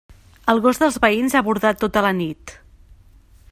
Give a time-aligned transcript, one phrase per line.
[0.53, 2.57] El gos dels veïns ha bordat tota la nit.